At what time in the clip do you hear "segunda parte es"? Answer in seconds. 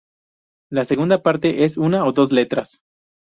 0.83-1.77